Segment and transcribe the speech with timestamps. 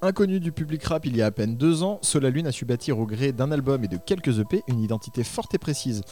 [0.00, 3.00] Inconnu du public rap il y a à peine deux ans, Solalune a su bâtir
[3.00, 6.02] au gré d'un album et de quelques EP une identité forte et précise.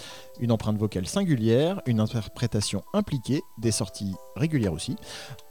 [0.41, 4.97] Une empreinte vocale singulière, une interprétation impliquée, des sorties régulières aussi.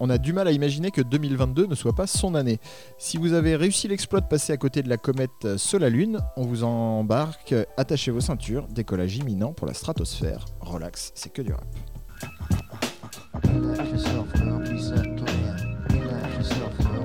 [0.02, 2.59] On a du mal à imaginer que 2022 ne soit pas son année.
[2.97, 6.65] Si vous avez réussi l'exploit de passer à côté de la comète Solalune, on vous
[6.65, 10.43] embarque, attachez vos ceintures, décollage imminent pour la stratosphère.
[10.59, 11.65] Relax, c'est que du rap.
[13.56, 14.44] Relax yourself, to.
[14.44, 15.24] Relax yourself, to.
[15.94, 16.96] Relax yourself, to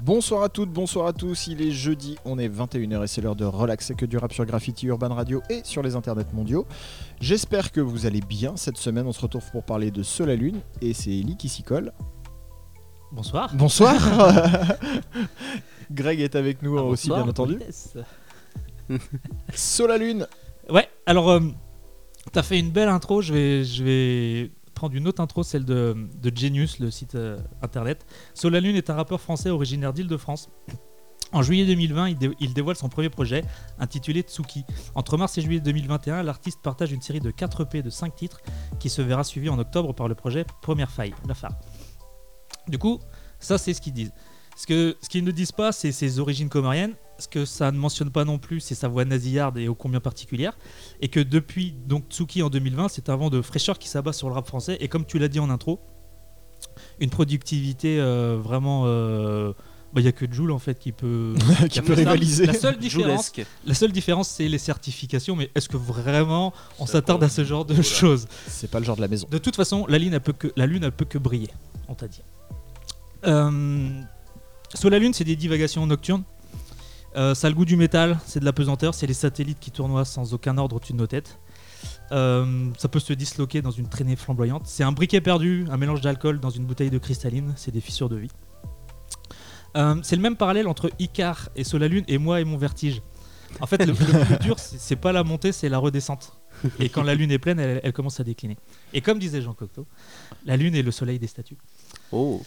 [0.00, 3.36] Bonsoir à toutes, bonsoir à tous, il est jeudi, on est 21h et c'est l'heure
[3.36, 6.66] de relaxer que du rap sur Graffiti Urban Radio et sur les internets mondiaux.
[7.20, 10.60] J'espère que vous allez bien cette semaine, on se retrouve pour parler de Sol Lune
[10.82, 11.92] et c'est Ellie qui s'y colle.
[13.12, 13.50] Bonsoir.
[13.54, 13.96] Bonsoir
[15.90, 17.58] Greg est avec nous Ah, aussi bonsoir, bien entendu.
[18.88, 19.10] politesse.
[19.54, 20.26] Sol Lune
[20.70, 21.40] Ouais, alors euh,
[22.32, 23.32] t'as fait une belle intro, je
[23.82, 25.96] vais, prendre une autre intro, celle de,
[26.34, 28.04] Genius, le site euh, internet.
[28.34, 30.50] Solalune est un rappeur français originaire d'Île-de-France.
[31.32, 33.42] En juillet 2020, il, dé- il dévoile son premier projet,
[33.78, 34.64] intitulé Tsuki.
[34.94, 38.40] Entre mars et juillet 2021, l'artiste partage une série de 4 EP de 5 titres
[38.78, 41.58] qui se verra suivi en octobre par le projet Première Faille, la phare.
[42.68, 43.00] Du coup,
[43.40, 44.12] ça c'est ce qu'ils disent.
[44.56, 46.94] Ce que- ce qu'ils ne disent pas, c'est ses origines comoriennes.
[47.18, 50.00] Ce que ça ne mentionne pas non plus, c'est sa voix nasillarde et ô combien
[50.00, 50.56] particulière.
[51.00, 54.28] Et que depuis donc Tsuki en 2020, c'est un vent de fraîcheur qui s'abat sur
[54.28, 54.76] le rap français.
[54.80, 55.80] Et comme tu l'as dit en intro,
[57.00, 58.82] une productivité euh, vraiment.
[58.86, 59.52] euh,
[59.94, 61.34] bah, Il n'y a que Joule en fait qui peut,
[61.70, 62.44] qui peut rivaliser.
[62.46, 63.46] La seule différence, Joulesque.
[63.64, 65.36] la seule différence, c'est les certifications.
[65.36, 68.96] Mais est-ce que vraiment on s'attarde à ce genre de choses C'est pas le genre
[68.96, 69.26] de la maison.
[69.30, 71.48] de toute façon, la lune, elle peut que, la lune, elle peut que briller,
[71.88, 72.20] on t'a dit.
[73.26, 74.00] Euh,
[74.84, 76.24] la lune, c'est des divagations nocturnes.
[77.16, 79.70] Euh, ça a le goût du métal, c'est de la pesanteur, c'est les satellites qui
[79.70, 81.38] tournoient sans aucun ordre au-dessus de nos têtes.
[82.12, 84.62] Euh, ça peut se disloquer dans une traînée flamboyante.
[84.66, 88.08] C'est un briquet perdu, un mélange d'alcool dans une bouteille de cristalline, c'est des fissures
[88.08, 88.30] de vie.
[89.76, 93.02] Euh, c'est le même parallèle entre Icar et Solalune et moi et mon vertige.
[93.60, 96.38] En fait, le, le plus dur, c'est c'est pas la montée, c'est la redescente.
[96.80, 98.56] Et quand la lune est pleine, elle, elle commence à décliner.
[98.92, 99.86] Et comme disait Jean Cocteau,
[100.44, 101.58] la lune est le soleil des statues.
[102.12, 102.42] Oh.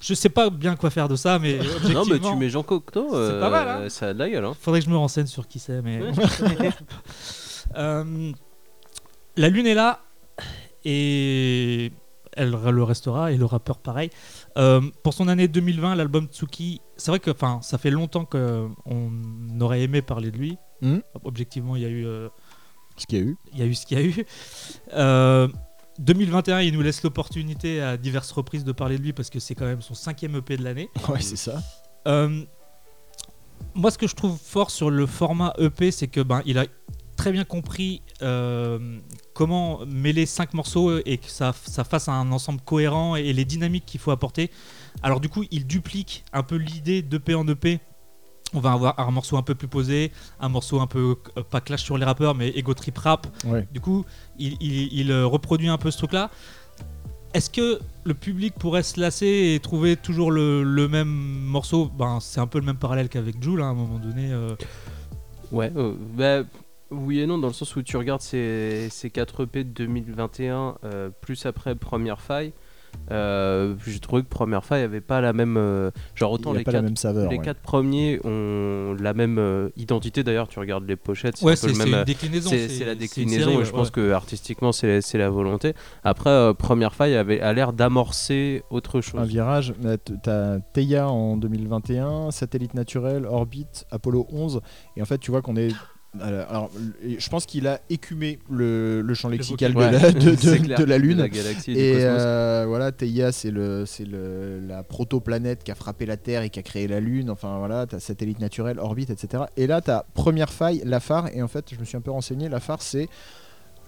[0.00, 1.58] Je sais pas bien quoi faire de ça, mais
[1.92, 3.78] Non, mais tu mets Jean Cocteau, C'est pas mal, hein.
[3.82, 4.44] euh, ça a de la gueule.
[4.44, 4.54] Hein.
[4.58, 5.82] faudrait que je me renseigne sur qui c'est.
[5.82, 6.00] Mais.
[7.76, 8.32] Euh,
[9.36, 10.00] la lune est là
[10.84, 11.92] et
[12.32, 14.10] elle le restera et le rappeur pareil.
[14.56, 18.72] Euh, pour son année 2020, l'album Tsuki, c'est vrai que enfin ça fait longtemps qu'on
[19.60, 20.56] aurait aimé parler de lui.
[20.80, 21.02] Mhm.
[21.24, 22.28] Objectivement, il y a eu euh,
[22.96, 23.36] Ce qu'il y a eu.
[23.52, 25.50] il y a eu ce qu'il y a eu.
[26.00, 29.38] Euh, 2021, il nous laisse l'opportunité à diverses reprises de parler de lui parce que
[29.38, 30.88] c'est quand même son cinquième EP de l'année.
[31.08, 31.62] Ouais, c'est ça.
[32.06, 32.42] Euh,
[33.74, 36.66] moi, ce que je trouve fort sur le format EP, c'est que ben, il a
[37.16, 38.98] très bien compris euh,
[39.34, 43.84] comment mêler cinq morceaux et que ça, ça fasse un ensemble cohérent et les dynamiques
[43.86, 44.50] qu'il faut apporter.
[45.02, 47.80] Alors du coup, il duplique un peu l'idée d'EP en EP.
[48.54, 51.60] On va avoir un morceau un peu plus posé, un morceau un peu euh, pas
[51.60, 53.26] clash sur les rappeurs, mais ego trip rap.
[53.46, 53.66] Ouais.
[53.72, 54.04] Du coup,
[54.38, 56.30] il, il- il, euh, reproduit un peu ce truc-là.
[57.32, 61.86] Est-ce que le public pourrait se lasser et trouver toujours le, le même morceau?
[61.96, 64.32] Ben, C'est un peu le même parallèle qu'avec Joule hein, à un moment donné.
[64.32, 64.56] euh.
[65.52, 66.42] Ouais, euh, bah,
[66.90, 70.74] oui et non, dans le sens où tu regardes ces, ces 4 EP de 2021,
[70.82, 72.52] euh, plus après Première Faille,
[73.10, 75.56] euh, j'ai trouvé que Première Faille avait pas la même.
[75.56, 77.30] euh, genre, Il autant les pas la 4 même saveur.
[77.30, 77.44] les ouais.
[77.44, 81.78] quatre premiers ont la même euh, identité d'ailleurs, tu regardes les pochettes, c'est Ouais, un
[81.78, 81.94] même.
[81.98, 82.50] une déclinaison.
[82.50, 85.74] C'est c'est la déclinaison série, et ouais, je pense que artistiquement c'est c'est la volonté.
[86.04, 89.20] Après, euh, Première Faille avait, a l'air d'amorcer autre chose.
[89.20, 89.74] Un virage,
[90.22, 94.60] t'as Theia en 2021, Satellite Naturel, Orbit, Apollo 11,
[94.96, 95.70] et en fait tu vois qu'on est...
[96.20, 96.72] Alors,
[97.04, 100.78] je pense qu'il a écumé le, le champ lexical de, la, de- c'est de- clair,
[100.78, 101.18] de la Lune.
[101.18, 105.76] de la galaxie et euh, voilà, Theia, c'est le, c'est le, la protoplanète qui a
[105.76, 107.30] frappé la Terre et qui a créé la Lune.
[107.30, 109.44] Enfin voilà, t'as satellite naturel, orbite, etc.
[109.56, 111.28] Et là, t'as première faille, la phare.
[111.32, 112.48] Et en fait, je me suis un peu renseigné.
[112.48, 113.08] La phare, c'est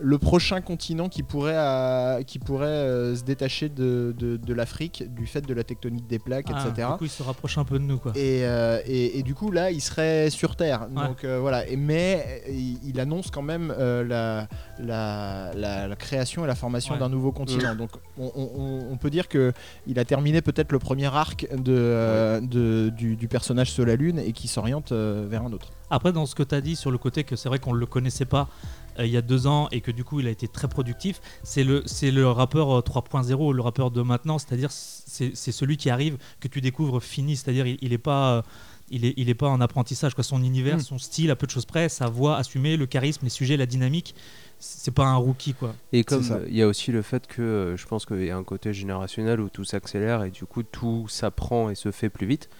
[0.02, 5.26] le prochain continent qui pourrait, qui pourrait euh, se détacher de, de, de l'Afrique du
[5.26, 6.88] fait de la tectonique des plaques, Ah, etc.
[6.92, 7.98] Du coup, il se rapproche un peu de nous.
[7.98, 8.12] Quoi.
[8.16, 10.88] Et, euh, et, et du coup, là, il serait sur Terre.
[10.94, 11.06] Ouais.
[11.06, 11.66] Donc euh, voilà.
[11.68, 16.54] Et, mais il, il annonce quand même euh, la, la, la- la création et la
[16.54, 16.98] formation Ouais.
[17.00, 17.74] d'un nouveau continent.
[17.76, 19.52] Donc on, on- on- on peut dire que
[19.86, 23.96] il a terminé peut-être le premier arc de, euh, de- du, du personnage sur la
[23.96, 25.68] Lune et qui s'oriente euh, vers un autre.
[25.90, 27.78] Après, dans ce que tu as dit sur le côté que c'est vrai qu'on ne
[27.78, 28.48] le connaissait pas
[28.98, 31.64] il y a deux ans et que du coup il a été très productif, c'est
[31.64, 35.90] le, c'est le rappeur euh, 3.0, le rappeur de maintenant, c'est-à-dire c'est c'est celui qui
[35.90, 38.38] arrive, que tu découvres fini, c'est-à-dire il, il est pas.
[38.38, 38.42] euh,
[38.94, 40.14] il est, il est pas en apprentissage.
[40.14, 40.22] Quoi.
[40.22, 40.80] Son univers, Mm.
[40.80, 43.64] son style, à peu de choses près, sa voix assumée, le charisme, les sujets, la
[43.64, 44.14] dynamique,
[44.58, 45.54] c'est pas un rookie.
[45.54, 45.74] quoi.
[45.94, 46.34] Et comme ça.
[46.34, 48.44] euh, il y a aussi le fait que euh, je pense qu'il y a un
[48.44, 52.50] côté générationnel où tout s'accélère et du coup tout s'apprend et se fait plus vite.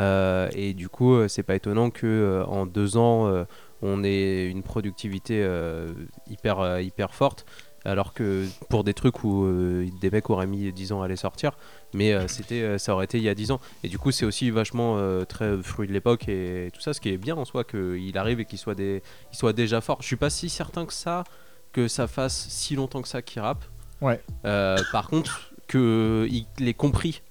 [0.00, 3.44] Euh, et du coup, euh, c'est pas étonnant que euh, en deux ans, euh,
[3.82, 5.92] on ait une productivité euh,
[6.28, 7.46] hyper euh, hyper forte.
[7.84, 11.14] Alors que pour des trucs où euh, des mecs auraient mis 10 ans à les
[11.14, 11.56] sortir,
[11.94, 13.60] mais c'était, ça aurait été il y a 10 ans.
[13.84, 17.10] Et du coup, c'est aussi vachement très fruit de l'époque et tout ça, ce qui
[17.10, 19.98] est bien en soi qu'il arrive et qu'il soit, des, il soit déjà fort.
[20.00, 21.22] Je suis pas si certain que ça,
[21.72, 23.64] que ça fasse si longtemps que ça qu'il rappe.
[24.00, 24.20] Ouais.
[24.42, 27.22] Par contre, qu'il ait compris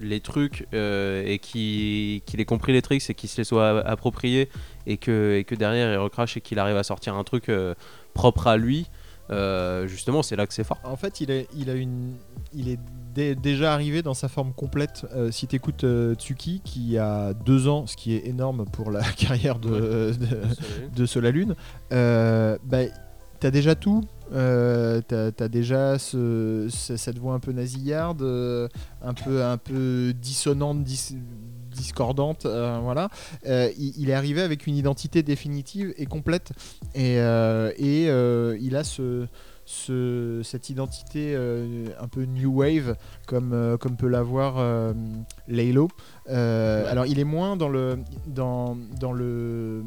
[0.00, 3.80] les trucs euh, et qu'il qu'il ait compris les tricks et qu'il se les soit
[3.86, 4.48] appropriés
[4.86, 7.74] et que, et que derrière il recrache et qu'il arrive à sortir un truc euh,
[8.14, 8.86] propre à lui,
[9.30, 10.78] euh, justement, c'est là que c'est fort.
[10.84, 12.14] En fait, il est, il a une,
[12.54, 12.78] il est
[13.12, 15.04] dé- déjà arrivé dans sa forme complète.
[15.16, 15.84] Euh, si tu écoutes
[16.14, 21.06] Tsuki, qui a deux ans, ce qui est énorme pour la carrière de, de, de
[21.06, 21.56] Solalune,
[21.92, 22.82] euh, bah,
[23.40, 24.04] t'as déjà tout.
[24.32, 28.66] Euh, t'as t'as déjà ce- ce- cette voix un peu nasillarde, euh,
[29.00, 31.16] un peu un peu dissonante, dis-
[31.76, 33.08] discordante, euh, voilà.
[33.46, 36.50] Euh, il, il est arrivé avec une identité définitive et complète,
[36.94, 38.04] et, euh, et
[38.60, 39.26] il a ce,
[39.64, 42.96] ce- cette identité euh, un peu new wave
[43.26, 44.92] comme, euh, comme peut l'avoir euh,
[45.48, 45.88] Laylo.
[46.28, 46.34] Ouais.
[46.34, 49.82] Alors il est moins dans le dans, dans le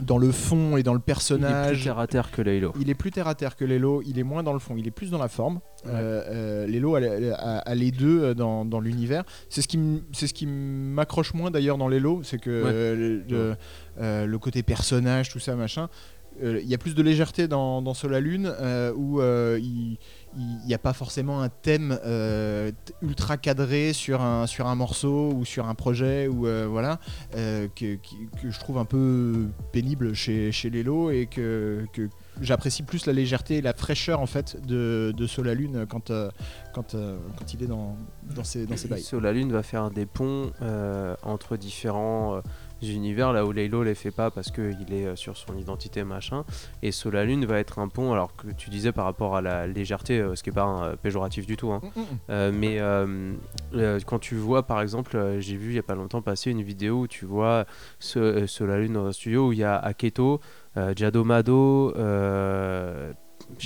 [0.00, 1.84] dans le fond et dans le Il est plus personnage.
[1.84, 2.72] terre à terre que Laylo.
[2.80, 4.86] Il est plus terre à terre que Lelo, il est moins dans le fond, il
[4.86, 5.56] est plus dans la forme.
[5.84, 5.90] Ouais.
[5.92, 9.24] Euh, euh, Lelo a, a- a les deux euh, dans, dans l'univers.
[9.48, 12.72] C'est ce qui m- c'est ce qui m'accroche moins d'ailleurs dans Lelo, c'est que Ouais.
[12.96, 13.56] le, le-
[14.00, 15.88] euh, le côté personnage, tout ça, machin.
[16.42, 19.58] Euh, Il y a plus de légèreté dans, dans Sol à Lune euh, où euh,
[19.60, 19.98] il
[20.66, 25.44] n'y a pas forcément un thème euh, ultra cadré sur un, sur un morceau ou
[25.44, 27.00] sur un projet ou euh, voilà
[27.36, 27.98] euh, que,
[28.42, 32.08] je trouve un peu pénible chez, chez Lelo et que, que
[32.40, 36.10] j'apprécie plus la légèreté et la fraîcheur en fait de, de Sol à Lune quand,
[36.72, 37.96] quand, quand il est dans,
[38.34, 39.02] dans ses, dans ses bails.
[39.02, 40.50] Solalune va faire des ponts
[41.22, 42.40] entre différents
[42.90, 46.44] univers, là où Laylo les fait pas parce qu'il est euh, sur son identité machin.
[46.82, 50.18] Et Solalune va être un pont, alors que tu disais par rapport à la légèreté,
[50.20, 51.72] euh, ce qui est pas un, euh, péjoratif du tout.
[51.72, 51.80] hein.
[52.30, 53.32] Euh, mais euh,
[53.74, 56.62] euh, quand tu vois, par exemple, j'ai vu il y a pas longtemps passer une
[56.62, 57.66] vidéo où tu vois
[57.98, 60.40] ce, Solalune dans un studio où il y a Aketo,
[60.96, 61.92] Jadomado,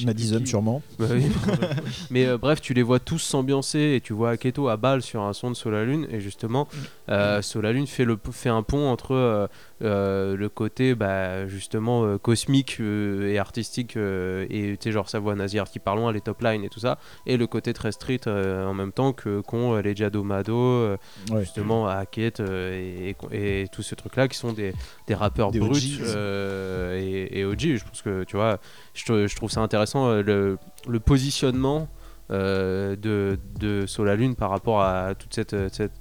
[0.04, 0.46] Madison qui.
[0.46, 0.82] sûrement.
[0.98, 1.24] Bah oui.
[2.10, 5.22] Mais euh, bref, tu les vois tous s'ambiancer et tu vois Aketo à balle sur
[5.22, 6.68] un son de Solalune et justement,
[7.08, 9.46] euh, Solalune fait, le, fait un pont entre euh,
[9.80, 15.18] le côté bah, justement euh, cosmique euh, et artistique euh, et tu sais, genre sa
[15.18, 17.92] voix nasillarde qui parle loin, les top lines et tout ça, et le côté très
[17.92, 20.96] street euh, en même temps que qu'ont euh, les Jadomado, euh,
[21.30, 21.40] Ouais.
[21.40, 24.72] justement euh, et, et, et tout ce truc là qui sont des,
[25.06, 27.76] des rappeurs Des bruts euh, et, et OG.
[27.76, 28.58] Je pense que tu vois,
[28.94, 30.58] je, trou- je trouve ça intéressant euh, le,
[30.88, 31.88] le positionnement
[32.30, 35.92] euh, de, de Solalune par rapport à toute cette, cette,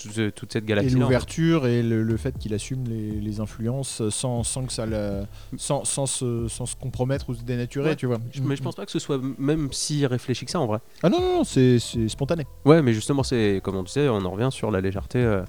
[0.00, 0.94] toute, ce- toute cette Et galaxie.
[0.94, 5.24] l'ouverture et le, le fait qu'il assume les, les influences sans, sans que ça le-
[5.56, 7.96] sans, sans, se, sans se compromettre ou se dénaturer, Ouais.
[7.96, 8.18] tu vois.
[8.42, 10.78] Mais je pense pas que ce soit même si réfléchi que ça en vrai.
[11.02, 12.46] Ah non, non, non, c'est c'est spontané.
[12.64, 15.42] Ouais, mais justement, c'est comme on disait, on en revient sur la légèreté euh,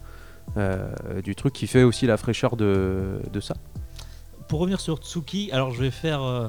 [0.58, 3.56] euh, du truc qui fait aussi la fraîcheur de, de ça.
[4.48, 6.48] Pour revenir sur Tsuki, alors je vais faire euh,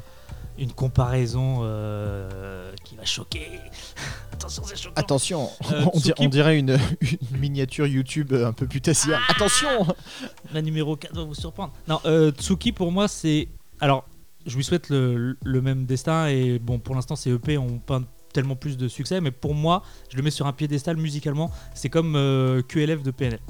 [0.59, 3.49] une comparaison euh, qui va choquer.
[4.33, 4.95] Attention, c'est choquant.
[4.97, 5.85] Attention, Euh,
[6.19, 9.21] on, dirait une, une miniature YouTube un peu putassière.
[9.29, 9.87] Attention
[10.53, 11.73] La numéro 4 va vous surprendre.
[11.87, 13.49] Non, euh, Tsuki pour moi c'est.
[13.81, 14.05] Alors,
[14.47, 18.01] je lui souhaite le, le même destin et bon, pour l'instant ces EP ont pas
[18.33, 21.51] tellement plus de succès, mais pour moi, je le mets sur un piédestal musicalement.
[21.75, 23.41] C'est comme euh, QLF de PNL.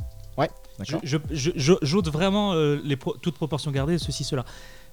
[0.81, 1.00] Je, D'accord.
[1.03, 1.50] je,
[1.83, 4.45] je- vraiment les pro- toutes proportions gardées, ceci, cela.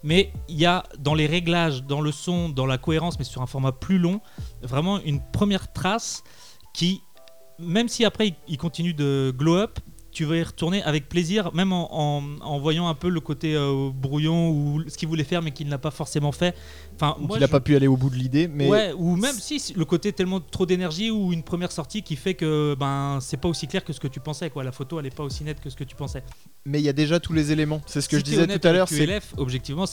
[0.05, 3.41] Mais il y a dans les réglages, dans le son, dans la cohérence, mais sur
[3.41, 4.21] un format plus long,
[4.61, 6.23] vraiment une première trace
[6.75, 7.01] qui,
[7.57, 9.79] même si après il, continue de glow up,
[10.15, 13.53] tu vas y retourner avec plaisir, même en, en- en voyant un peu le côté
[13.55, 16.55] euh, brouillon ou ce qu'il voulait faire mais qu'il n'a pas forcément fait.
[16.95, 19.17] Enfin, Ou qu'il n'a je- pas pu aller au bout de l'idée, mais Ouais, ou
[19.17, 23.19] même si le côté tellement trop d'énergie ou une première sortie qui fait que ben
[23.21, 24.63] c'est pas aussi clair que ce que tu pensais quoi.
[24.63, 26.23] La photo elle est pas aussi nette que ce que tu pensais.
[26.65, 27.81] mais il y a déjà tous les éléments.
[27.85, 28.87] C'est ce que Si je disais tout à l'heure.
[28.87, 29.85] c'est- objectivement,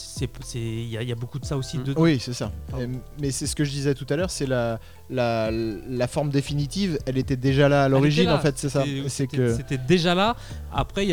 [0.55, 1.83] il y, y a beaucoup de ça aussi Mm.
[1.85, 2.01] dedans.
[2.03, 2.53] Oui, c'est ça.
[2.71, 3.01] Pardon.
[3.21, 4.79] Mais c'est ce que je disais tout à l'heure, c'est la,
[5.11, 8.85] la, la forme définitive, elle était déjà là à l'origine en fait, c'est ça.
[9.09, 9.79] C'était- c'était
[10.15, 10.37] déjà là.
[10.73, 11.07] Après,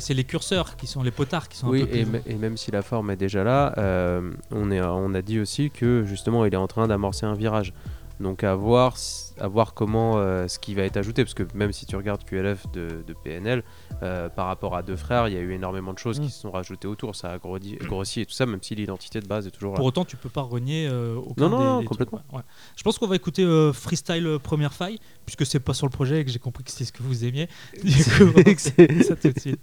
[0.00, 2.20] c'est les curseurs qui sont les potards qui sont Oui, un peu et, plus.
[2.26, 5.70] et même si la forme est déjà là, euh, on, est, on a dit aussi
[5.70, 7.72] que justement il est en train d'amorcer un virage.
[8.20, 8.96] Donc à voir,
[9.38, 12.22] à voir comment euh, ce qui va être ajouté, parce que même si tu regardes
[12.24, 13.62] QLF de, de PNL,
[14.02, 16.24] euh, par rapport à deux frères, il y a eu énormément de choses Mm.
[16.24, 17.16] qui se sont rajoutées autour.
[17.16, 19.76] Ça a grossi, grossi et tout ça, même si l'identité de base est toujours là.
[19.76, 22.22] Pour autant, tu peux pas renier euh, aucun Non, non, des- non, des trucs, complètement.
[22.32, 22.44] ouais, ouais.
[22.76, 26.20] Je pense qu'on va écouter euh, Freestyle Première Faille, puisque c'est pas sur le projet
[26.20, 27.48] et que j'ai compris que c'est ce que vous aimiez.
[27.82, 28.52] Du coup,
[29.02, 29.60] ça tout de suite.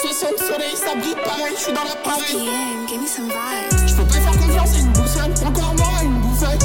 [0.00, 2.22] Soixante soleil, ça brille pareil, je suis dans la parade.
[2.22, 3.86] SDM, give me some vibes.
[3.86, 6.64] Je peux pas faire confiance à une boussole, encore moins à une bouffette.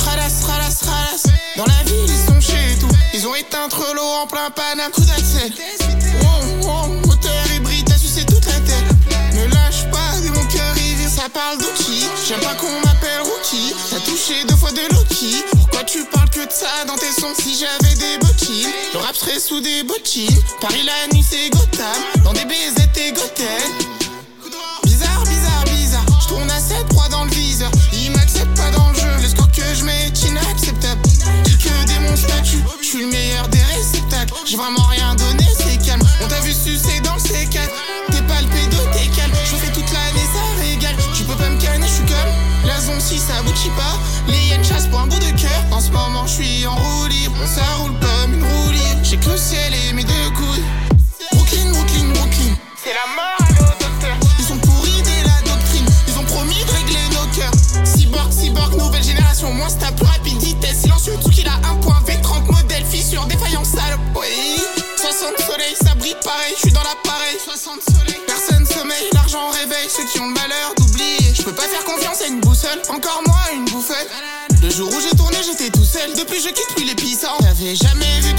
[0.00, 1.26] Ralasse, ralasse, ralasse.
[1.56, 2.88] Dans la ville, ils sont chez tout.
[3.14, 5.52] Ils ont éteint l'eau en plein Paname, coup d'accès.
[6.22, 8.84] Wow, wow, moteur hybride, t'as sucé toute la tête.
[9.34, 12.08] Ne lâche pas, de mon cœur il vire, ça parle d'outil.
[12.26, 13.74] J'aime pas qu'on m'appelle rookie.
[13.90, 15.44] T'as touché deux fois de Loki.
[16.42, 20.42] De ça dans tes sons si j'avais des bottines Le rap serait sous des bottines.
[20.60, 22.02] Paris la nuit c'est Gotham.
[22.24, 23.46] Dans des BZ et Gotham.
[24.82, 26.04] Bizarre, bizarre, bizarre.
[26.20, 27.70] Je tourne à 7-3 dans le viseur.
[27.92, 29.06] Ils m'acceptent pas dans le jeu.
[29.22, 31.00] Le score que je mets est inacceptable.
[31.44, 32.16] Dis que des mon.
[32.16, 34.34] Je suis le meilleur des réceptacles.
[34.44, 36.02] J'ai vraiment rien donné, c'est calme.
[36.24, 37.70] On t'a vu sucer dans le C4.
[38.10, 39.32] T'es palpé de tes calmes.
[39.44, 40.96] Je fais toute l'année, ça régale.
[41.14, 42.32] Tu peux pas me canner, je suis comme
[42.66, 43.96] la zone si ça aboutit pas.
[44.26, 45.21] Les hyènes chassent pour un bout.
[45.82, 47.44] En ce moment, je suis en roue libre.
[47.44, 48.11] Ça roule comme
[76.22, 77.36] Depuis, je quitte plus les puissants.
[77.42, 78.32] J'avais jamais vu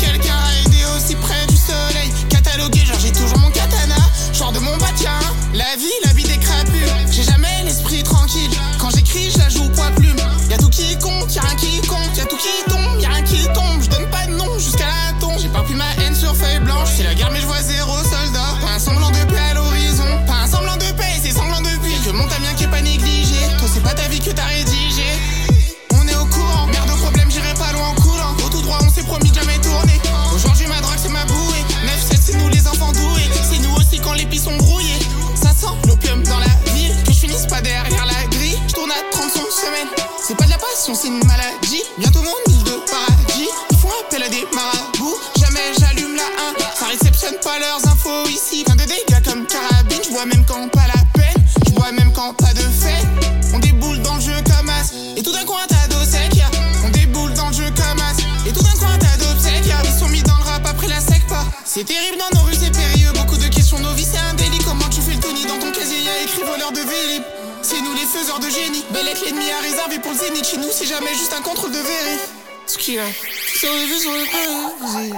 [69.22, 70.46] l'ennemi à réserver pour le zénith.
[70.46, 72.34] Chez nous, c'est jamais juste un contrôle de vérif.
[72.66, 73.04] Ce qui a.
[73.06, 75.14] Sur les vues, sur les vues.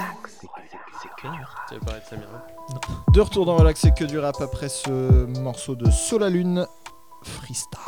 [1.69, 2.27] Tu veux parler de Samir
[3.13, 6.67] De retour dans Relax, c'est que du rap après ce morceau de Solalune
[7.23, 7.79] freestyle.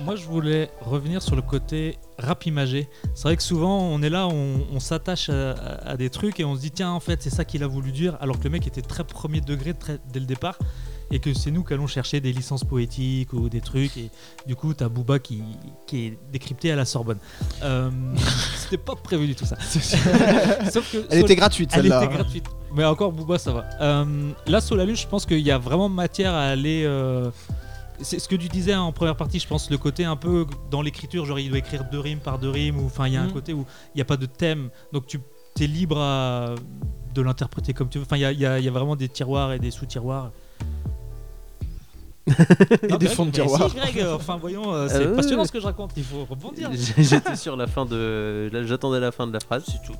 [0.00, 2.88] Moi, je voulais revenir sur le côté rap imagé.
[3.14, 6.40] C'est vrai que souvent, on est là, on, on s'attache à, à- à des trucs
[6.40, 8.44] et on se dit, tiens, en fait, c'est ça qu'il a voulu dire, alors que
[8.44, 10.58] le mec était très premier degré très- dès le départ.
[11.10, 13.96] Et que c'est nous qui allons chercher des licences poétiques ou des trucs.
[13.96, 14.10] Et
[14.46, 15.42] du coup, t'as Booba qui,
[15.86, 17.18] qui est décrypté à la Sorbonne.
[17.62, 17.90] Euh,
[18.56, 19.56] C'était pas prévu du tout ça.
[20.70, 22.46] Sauf que Elle était gratuite elle était gratuite.
[22.74, 23.64] Mais encore Booba, ça va.
[23.80, 26.82] Euh, là, Solalune, je pense qu'il y a vraiment matière à aller.
[26.84, 27.30] euh,
[28.00, 30.82] C'est ce que tu disais en première partie, je pense, le côté un peu dans
[30.82, 33.22] l'écriture, genre il doit écrire deux rimes par deux rimes, ou enfin il y a
[33.22, 33.32] un Mm.
[33.32, 35.20] côté où il n'y a pas de thème, donc tu
[35.60, 36.54] es libre à-
[37.14, 38.04] de l'interpréter comme tu veux.
[38.04, 40.32] Enfin, il y y y a vraiment des tiroirs et des sous-tiroirs.
[42.88, 43.68] Et des fonds de tiroir.
[43.70, 46.70] Si, Greg, enfin voyons, euh, c'est Ah passionnant ce que je raconte, il faut rebondir.
[46.98, 48.50] J'étais sur la fin de.
[48.64, 49.64] J'attendais la fin de la phrase.
[49.66, 49.96] C'est tout.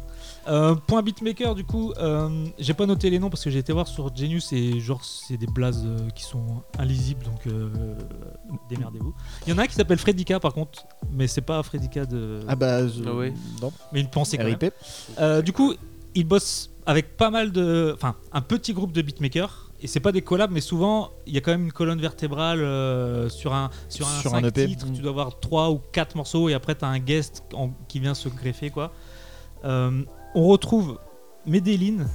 [0.49, 3.73] Euh, point beatmaker du coup, euh, j'ai pas noté les noms parce que j'ai été
[3.73, 7.69] voir sur Genius et genre c'est des blazes qui sont illisibles donc euh,
[8.69, 9.15] démerdez-vous.
[9.47, 12.41] Il y en a un qui s'appelle Fredika par contre, mais c'est pas Fredika de.
[12.49, 13.33] Ah bah, je- Ah ouais.
[13.63, 13.73] non.
[13.93, 14.59] mais une pensée quand même.
[15.19, 15.75] Euh, du coup,
[16.15, 17.93] il bosse avec pas mal de.
[17.95, 19.71] Enfin, un petit groupe de beatmakers.
[19.85, 22.61] Et c'est pas des collabs, mais souvent, il y a quand même une colonne vertébrale
[22.63, 24.67] euh, sur un, sur un, Sur un cinq EP.
[24.67, 24.87] titres.
[24.87, 24.95] Mm.
[24.95, 28.01] Tu dois avoir 3 ou 4 morceaux et après, tu as un guest en- qui
[28.01, 28.71] vient se greffer.
[28.71, 28.93] quoi.
[29.67, 30.03] Euh,
[30.35, 30.99] on retrouve
[31.47, 32.07] Medellin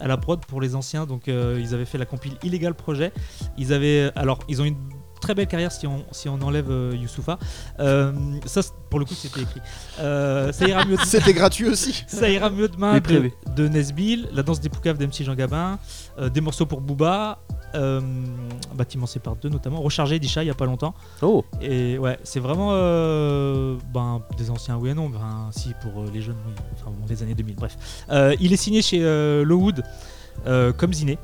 [0.00, 1.06] à la prod pour les anciens.
[1.06, 3.12] Donc, euh, ils avaient fait la compile Illegal Projet.
[3.56, 4.10] Ils avaient.
[4.16, 4.76] Alors, ils ont une
[5.22, 7.38] très belle carrière si on, si on enlève euh, Youssoufa.
[7.80, 8.12] Euh,
[8.44, 8.60] ça,
[8.90, 9.60] pour le coup, c'était écrit.
[10.00, 10.96] Euh, ça ira mieux.
[10.98, 12.04] de- C'était gratuit aussi.
[12.06, 15.78] ça ira mieux demain de, de Nesbill, La danse des poucaves d'MC Jean Gabin,
[16.18, 17.38] euh, des morceaux pour Booba,
[17.74, 18.00] euh,
[18.74, 20.94] Bâtiment C par deux notamment, Rechargé d'Isha il y a pas longtemps.
[21.22, 26.02] Oh, Et ouais, c'est vraiment euh, ben, des anciens, oui et non, ben, si pour
[26.02, 27.76] euh, les jeunes, oui, enfin bon, les années 2000, bref.
[28.10, 29.82] Euh, il est signé chez euh, Lowood
[30.46, 31.18] euh, comme Ziné.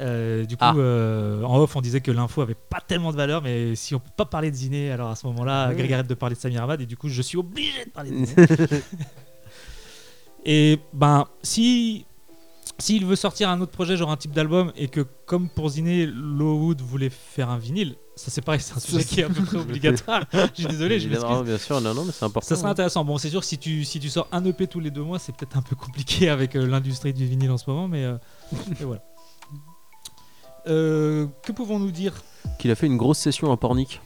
[0.00, 0.74] Euh, du coup, Ah.
[0.76, 3.98] euh, en off, on disait que l'info avait pas tellement de valeur, mais si on
[4.00, 5.76] peut pas parler de Ziné, alors à ce moment-là, Oui.
[5.76, 8.10] Greg arrête de parler de Samir Hamad, et du coup, je suis obligé de parler
[8.10, 8.46] de Ziné.
[10.44, 12.06] et ben, si
[12.78, 16.06] s'il veut sortir un autre projet, genre un type d'album, et que comme pour Ziné,
[16.06, 19.42] Lowood voulait faire un vinyle, ça c'est pareil, c'est un sujet qui est à peu
[19.42, 20.24] près obligatoire.
[20.32, 21.42] Je suis désolé, je m'excuse.
[21.44, 22.48] bien sûr, non, non, mais c'est important.
[22.48, 23.04] Ça serait intéressant.
[23.04, 25.18] Bon, c'est sûr que si tu, si tu sors un EP tous les deux mois,
[25.18, 28.16] c'est peut-être un peu compliqué avec euh, l'industrie du vinyle en ce moment, mais, euh,
[28.70, 29.02] mais voilà.
[30.66, 32.14] Euh, que pouvons-nous dire
[32.58, 34.00] Qu'il a fait une grosse session à Pornic.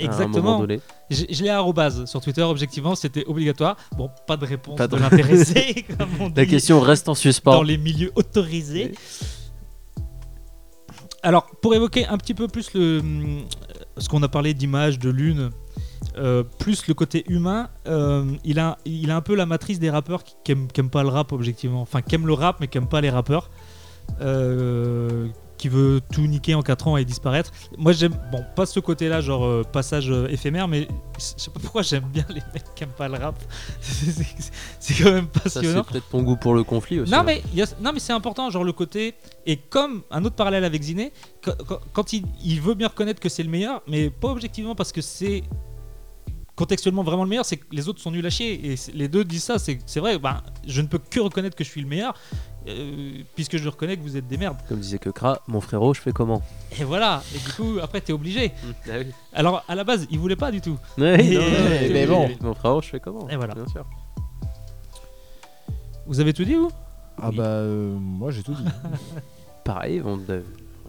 [0.00, 0.66] À un moment exactement.
[1.10, 3.76] Je, je l'ai à arrobase sur Twitter, objectivement, c'était obligatoire.
[3.98, 5.84] Bon, pas de réponse Pas de- de l'intéressé,
[6.36, 7.62] La question reste en dans suspens.
[7.62, 8.92] les milieux autorisés.
[11.22, 13.00] Alors, pour évoquer un petit peu plus le,
[13.98, 15.50] ce qu'on a parlé d'image, de lune,
[16.16, 19.90] euh, plus le côté humain, euh, il, a, il a un peu la matrice des
[19.90, 21.80] rappeurs qui, qui aiment, qui aiment pas le rap objectivement.
[21.82, 23.50] Enfin, qui aiment le rap mais qui aiment pas les rappeurs.
[24.20, 25.28] Euh,
[25.62, 27.52] qui veut tout niquer en 4 ans et disparaître.
[27.78, 31.60] Moi j'aime, bon, pas ce côté-là, genre euh, passage euh, éphémère, mais je sais pas
[31.60, 33.36] pourquoi j'aime bien les mecs qui aiment pas le rap.
[33.80, 35.84] C'est- quand même Ça, c'est passionnant.
[35.84, 37.12] peut-être ton goût pour le conflit aussi.
[37.12, 37.22] Non hein.
[37.22, 39.14] mais, il y a- non mais c'est important, genre le côté...
[39.46, 41.12] Et comme un autre parallèle avec Ziné,
[41.92, 45.00] quand, il, il veut bien reconnaître que c'est le meilleur, mais pas objectivement parce que
[45.00, 45.44] c'est
[46.56, 48.72] contextuellement vraiment le meilleur, c'est que les autres sont nuls à chier.
[48.72, 51.64] Et les deux disent ça, c'est c'est vrai, ben, je ne peux que reconnaître que
[51.64, 52.14] je suis le meilleur,
[52.68, 54.56] euh, puisque je reconnais que vous êtes des merdes.
[54.68, 56.42] Comme disait que Kra, mon frérot, je fais comment?
[56.78, 58.52] Et voilà, et du coup, après t'es obligé.
[58.88, 59.06] Ah oui.
[59.32, 60.78] Alors à la base, il voulait pas du tout.
[60.98, 62.28] Non, non, mais mais bon.
[62.40, 63.28] Mon frérot, je fais comment?
[63.28, 63.54] Et voilà.
[63.54, 63.84] Bien sûr.
[66.06, 66.70] Vous avez tout dit vous?
[67.20, 67.36] Ah Oui.
[67.36, 68.64] bah euh, moi j'ai tout dit.
[69.64, 70.40] Pareil, on, euh,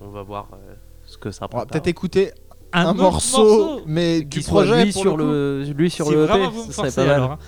[0.01, 0.73] on va voir euh,
[1.05, 1.67] ce que ça On va prépare.
[1.67, 2.31] peut-être écouter
[2.71, 5.73] un, morceau, mais du projet lui pour sur le coup.
[5.77, 7.15] lui sur Si le vraiment EP, vous me ça serait pas mal.
[7.15, 7.31] alors.
[7.33, 7.39] hein.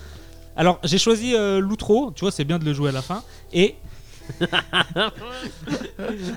[0.58, 3.24] Alors, j'ai choisi euh, l'outro, tu vois, c'est bien de le jouer à la fin.
[3.54, 3.76] Et.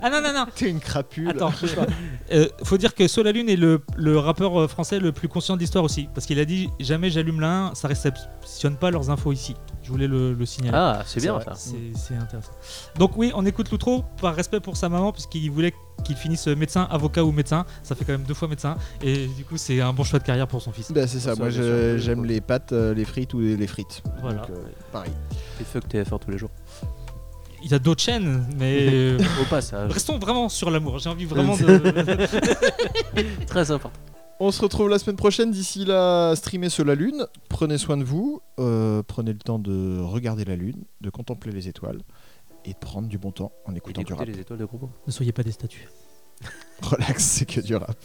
[0.02, 1.30] ah non, non, non, T'es une crapule.
[1.30, 1.86] attends, pas.
[2.30, 5.60] Euh, faut dire que Solalune est le, le rappeur euh, français le plus conscient de
[5.60, 6.10] l'histoire aussi.
[6.14, 9.56] Parce qu'il a dit jamais j'allume la 1, ça réceptionne pas leurs infos ici.
[9.82, 10.76] Je voulais le, le signaler.
[10.76, 11.44] Ah, c'est bien vrai.
[11.46, 11.54] ça.
[11.54, 12.50] C'est intéressant.
[12.98, 15.72] Donc oui, on écoute l'outro par respect pour sa maman puisqu'il voulait
[16.04, 17.64] qu'il finisse médecin, avocat ou médecin.
[17.82, 20.24] Ça fait quand même deux fois médecin et du coup c'est un bon choix de
[20.24, 20.92] carrière pour son fils.
[20.92, 24.02] Bah c'est ça, moi j'aime les pâtes, euh, les frites ou les, les frites.
[24.20, 24.42] Voilà.
[24.42, 25.12] Donc, euh, pareil.
[25.62, 26.50] Et fuck TF1 tous les jours.
[27.62, 29.90] Il y a d'autres chaînes, mais Au passage.
[29.92, 30.98] restons vraiment sur l'amour.
[30.98, 31.80] J'ai envie vraiment de.
[33.46, 33.98] Très important.
[34.40, 35.50] On se retrouve la semaine prochaine.
[35.50, 37.26] D'ici là, streamez sur la lune.
[37.48, 38.40] Prenez soin de vous.
[38.60, 42.00] euh, prenez le temps de regarder la lune, de contempler les étoiles
[42.64, 44.26] et de prendre du bon temps en Et écoutant du rap.
[44.26, 44.88] les étoiles de groupe.
[45.06, 45.88] ne soyez pas des statues.
[46.82, 47.96] Relax, c'est que du rap.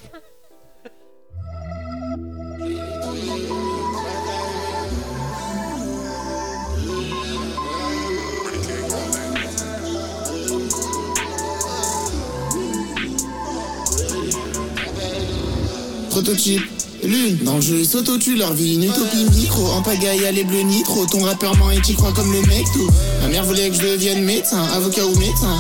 [17.03, 20.45] Lune, dans le jeu, ils s'auto-tuent leur vie, une utopie micro, en pagaille, à les
[20.45, 22.89] bleus nitro, ton rappeur ment et t'y crois comme le mec tout.
[23.21, 25.57] Ma mère voulait que je devienne médecin, avocat ou médecin.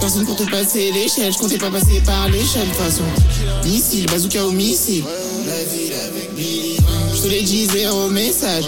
[0.00, 3.04] Personne pour te passer l'échelle, je comptais pas passer par l'échelle de façon.
[3.64, 5.04] Missile, bazooka au missile.
[5.46, 6.76] La ville avec Billy.
[7.14, 8.64] Je te l'ai dit, zéro message.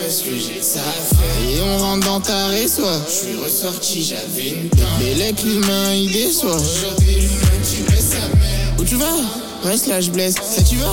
[0.00, 1.48] Parce que j'ai ça à faire.
[1.48, 3.00] Et on rentre dans ta résoie.
[3.06, 4.86] Je suis ressorti, j'avais une dent.
[4.98, 6.56] Mais l'être l'humain, il déçoit.
[6.56, 8.74] Aujourd'hui, l'humain sa mère.
[8.80, 9.51] Où tu vas?
[9.64, 10.34] Reste là, je blesse.
[10.34, 10.86] Ça tu vas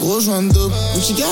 [0.00, 1.26] Gros joint de dope, Bouchiga,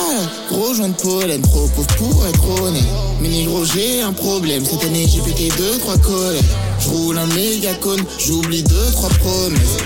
[0.51, 2.83] gros joint de pollen, trop pauvre pour être honnête.
[3.21, 4.65] Mais négro, j'ai un problème.
[4.65, 6.43] Cette année, j'ai pété deux, trois collègues.
[6.81, 9.77] Je roule un méga cône, j'oublie deux, trois promesses.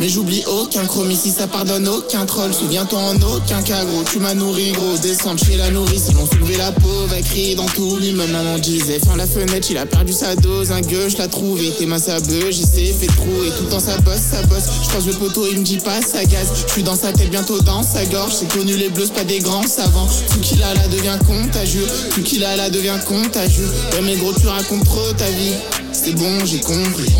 [0.00, 2.54] Mais j'oublie aucun chrome ici, ça pardonne aucun troll.
[2.54, 4.02] Souviens-toi en aucun cas, gros.
[4.10, 4.96] Tu m'as nourri, gros.
[4.96, 7.12] Descendre chez la nourrice, ils l'ont soulevé la pauvre.
[7.14, 8.32] Elle crié dans tout l'immeuble.
[8.32, 10.72] Maman disait, ferme la fenêtre, il a perdu sa dose.
[10.72, 11.70] Un gueux, je l'ai trouvé.
[11.78, 13.44] Tes mains, beuh, j'ai essayé, fait trou.
[13.46, 14.70] Et tout le temps, ça bosse, ça bosse.
[14.84, 16.48] Je croise le poteau, il me dit pas, ça gaz.
[16.66, 18.32] Je suis dans sa tête, bientôt dans sa gorge.
[18.32, 20.08] C'est connu les bleus, pas des grands savants.
[20.32, 21.86] Tout qu'il a là devient contagieux.
[22.14, 23.68] Tout qu'il a là devient contagieux.
[23.92, 25.52] Ouais, mais gros, tu racontes trop ta vie.
[25.92, 27.12] C'est bon, j'ai compris.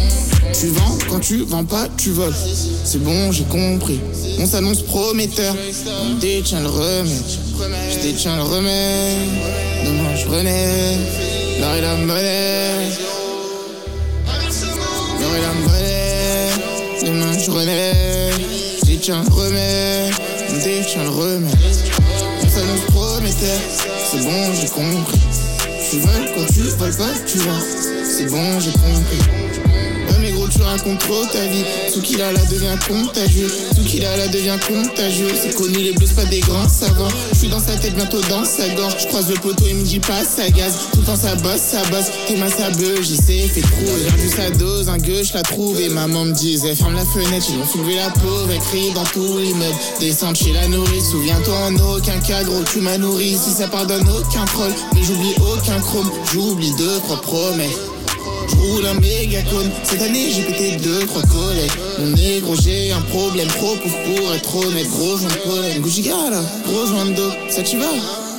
[0.61, 2.35] Tu vends, quand tu vends pas, tu voles.
[2.85, 3.99] C'est bon, j'ai compris.
[4.39, 5.57] On s'annonce prometteur.
[6.03, 7.25] On détient le remède.
[7.91, 9.17] Je détiens le remède.
[9.87, 10.99] Demain je renais.
[11.57, 12.89] Et la monnaie.
[15.19, 17.07] L'art et la monnaie.
[17.07, 18.31] Demain je renais.
[18.81, 20.15] Je détiens tiens le remède,
[20.51, 21.59] on détient le remède.
[22.49, 23.61] Ça nous promettait,
[24.11, 25.21] c'est bon, j'ai compris.
[25.91, 27.61] Tu voles quand tu voles pas, tu vas.
[28.05, 29.40] C'est bon, j'ai compris.
[30.61, 31.65] Tu racontes trop ta vie.
[31.95, 33.51] Tout qu'il a là devient contagieux.
[33.75, 35.29] Tout qu'il a là devient contagieux.
[35.35, 37.09] C'est connu, les bleus, c'est pas des grands savants.
[37.33, 38.97] Je suis dans sa tête, bientôt dans sa gorge.
[38.99, 40.75] Je croise le poteau, il me dit pas ça gaz.
[40.93, 42.11] Tout le temps, ça bosse, ça bosse.
[42.29, 43.71] T'es ma sabeuse, j'y sais, fait trop.
[44.05, 45.81] J'ai vu sa dose, un gueux, je la trouve.
[45.81, 48.53] Et maman me disait, ferme la fenêtre, ils vont soulever la pauvre.
[48.71, 49.77] Crie dans tout l'immeuble.
[49.99, 51.11] Descendre chez la nourrice.
[51.11, 53.35] Souviens-toi en aucun cas, gros, tu m'as nourri.
[53.43, 54.73] Si ça pardonne aucun troll.
[54.95, 56.11] Mais j'oublie aucun chrome.
[56.35, 57.79] J'oublie deux, trois promesses.
[58.51, 59.71] Je roule un méga cône.
[59.85, 61.71] Cette année, j'ai pété deux, trois collègues.
[61.99, 64.89] Mon négro, j'ai un problème trop pauvre pour être honnête.
[64.89, 67.33] Gros joint de pollen, Gucci là, gros joint de dos.
[67.49, 67.87] Ça, tu vas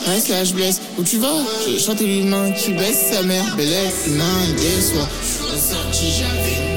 [0.07, 1.27] Ouais, slash blesse, où tu vas?
[1.67, 3.55] Je chante l'humain qui baisse sa mère.
[3.55, 4.25] Bel être humain,
[4.57, 5.07] déçoit.
[5.21, 6.70] Je suis ressorti,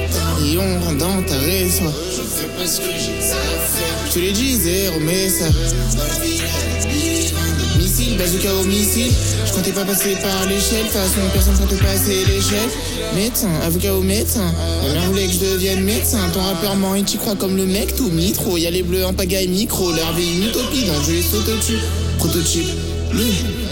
[0.45, 0.55] une temps.
[0.55, 1.35] Et on rentre dans ta.
[1.35, 4.07] Je fais pas ce que j'ai ça à faire.
[4.07, 5.53] Je te l'ai dit, zéro message.
[7.77, 9.11] Missile, bazooka au missile.
[9.45, 10.87] Je comptais pas passer par l'échelle.
[10.87, 12.69] Façon, personne compte passer l'échelle.
[13.15, 14.51] Médecin, avocat au médecin.
[14.83, 16.19] Ma mère voulait que je devienne médecin.
[16.33, 18.57] Ton rappeur ment et t'y crois comme le mec, tout mitro.
[18.57, 19.91] Y'a les bleus en pagaille micro.
[19.91, 21.79] Leur vie une utopie dans le jeu s'auto-tue.
[22.17, 22.67] Prototype.
[23.13, 23.64] Lui.